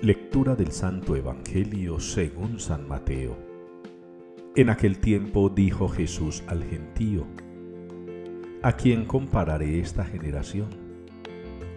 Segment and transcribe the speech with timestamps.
[0.00, 3.36] Lectura del Santo Evangelio según San Mateo.
[4.54, 7.26] En aquel tiempo dijo Jesús al gentío,
[8.62, 10.68] ¿A quién compararé esta generación?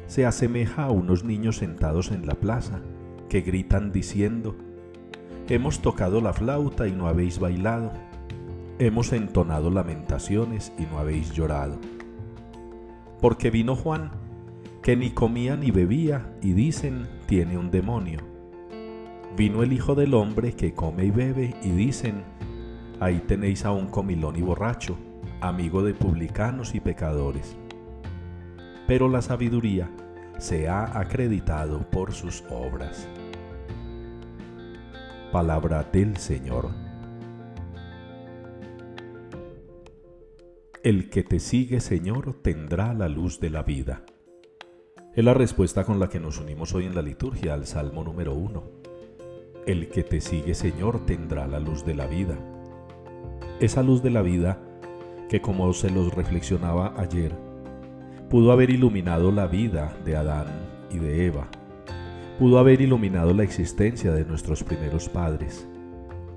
[0.06, 2.82] Se asemeja a unos niños sentados en la plaza,
[3.28, 4.56] que gritan diciendo,
[5.50, 7.92] Hemos tocado la flauta y no habéis bailado,
[8.78, 11.80] hemos entonado lamentaciones y no habéis llorado.
[13.20, 14.12] Porque vino Juan,
[14.82, 18.20] que ni comía ni bebía, y dicen, tiene un demonio.
[19.38, 22.24] Vino el Hijo del Hombre que come y bebe, y dicen,
[23.00, 24.98] ahí tenéis a un comilón y borracho,
[25.40, 27.56] amigo de publicanos y pecadores.
[28.88, 29.90] Pero la sabiduría
[30.40, 33.08] se ha acreditado por sus obras.
[35.32, 36.70] Palabra del Señor.
[40.84, 44.04] El que te sigue, Señor, tendrá la luz de la vida.
[45.14, 48.34] Es la respuesta con la que nos unimos hoy en la liturgia al Salmo número
[48.34, 48.64] 1.
[49.68, 52.38] El que te sigue, Señor, tendrá la luz de la vida.
[53.60, 54.58] Esa luz de la vida
[55.28, 57.36] que, como se los reflexionaba ayer,
[58.30, 60.48] pudo haber iluminado la vida de Adán
[60.90, 61.50] y de Eva,
[62.40, 65.68] pudo haber iluminado la existencia de nuestros primeros padres,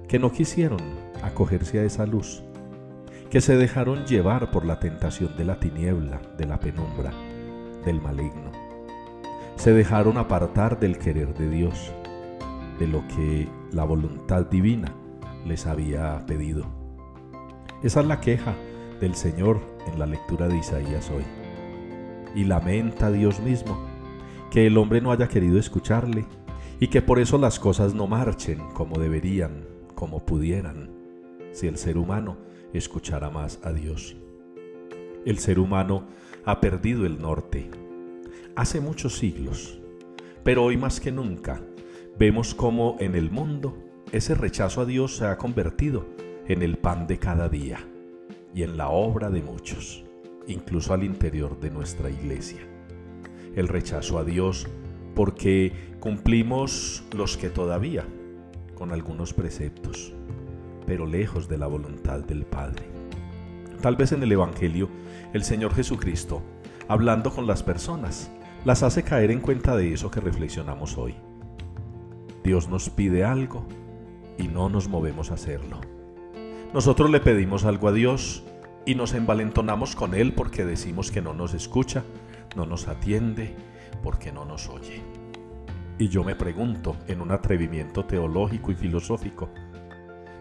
[0.09, 0.81] que no quisieron
[1.23, 2.43] acogerse a esa luz,
[3.31, 7.13] que se dejaron llevar por la tentación de la tiniebla, de la penumbra,
[7.85, 8.64] del maligno
[9.57, 11.93] se dejaron apartar del querer de Dios,
[12.79, 14.93] de lo que la voluntad divina
[15.47, 16.67] les había pedido.
[17.83, 18.55] Esa es la queja
[19.01, 21.25] del Señor en la lectura de Isaías hoy.
[22.35, 23.79] Y lamenta a Dios mismo
[24.51, 26.27] que el hombre no haya querido escucharle
[26.81, 30.91] y que por eso las cosas no marchen como deberían, como pudieran,
[31.53, 32.37] si el ser humano
[32.73, 34.17] escuchara más a Dios.
[35.25, 36.05] El ser humano
[36.45, 37.71] ha perdido el norte,
[38.57, 39.81] hace muchos siglos,
[40.45, 41.61] pero hoy más que nunca
[42.19, 43.77] vemos cómo en el mundo
[44.13, 46.07] ese rechazo a Dios se ha convertido
[46.47, 47.81] en el pan de cada día
[48.55, 50.05] y en la obra de muchos,
[50.47, 52.61] incluso al interior de nuestra iglesia.
[53.57, 54.69] El rechazo a Dios
[55.15, 58.05] porque cumplimos los que todavía,
[58.77, 60.13] con algunos preceptos,
[60.87, 62.85] pero lejos de la voluntad del Padre.
[63.81, 64.89] Tal vez en el Evangelio
[65.33, 66.43] el Señor Jesucristo,
[66.89, 68.31] hablando con las personas,
[68.65, 71.15] las hace caer en cuenta de eso que reflexionamos hoy.
[72.43, 73.67] Dios nos pide algo
[74.39, 75.81] y no nos movemos a hacerlo.
[76.73, 78.43] Nosotros le pedimos algo a Dios
[78.87, 82.05] y nos envalentonamos con Él porque decimos que no nos escucha,
[82.57, 83.55] no nos atiende,
[84.03, 85.03] porque no nos oye.
[85.99, 89.51] Y yo me pregunto, en un atrevimiento teológico y filosófico,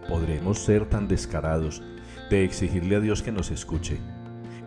[0.08, 1.84] ¿podremos ser tan descarados
[2.30, 4.00] de exigirle a Dios que nos escuche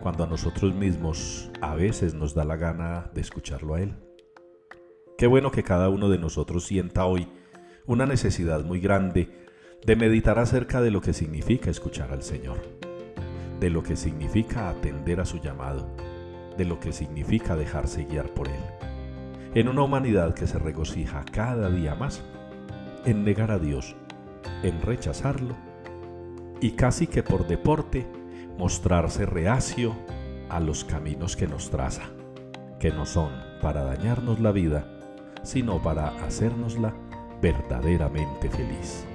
[0.07, 3.93] cuando a nosotros mismos a veces nos da la gana de escucharlo a Él.
[5.17, 7.27] Qué bueno que cada uno de nosotros sienta hoy
[7.85, 9.29] una necesidad muy grande
[9.85, 12.61] de meditar acerca de lo que significa escuchar al Señor,
[13.59, 15.93] de lo que significa atender a su llamado,
[16.57, 18.63] de lo que significa dejarse guiar por Él.
[19.55, 22.23] En una humanidad que se regocija cada día más
[23.03, 23.97] en negar a Dios,
[24.63, 25.57] en rechazarlo
[26.61, 28.07] y casi que por deporte
[28.57, 29.95] mostrarse reacio
[30.49, 32.03] a los caminos que nos traza,
[32.79, 33.31] que no son
[33.61, 34.85] para dañarnos la vida,
[35.43, 36.93] sino para hacérnosla
[37.41, 39.05] verdaderamente feliz.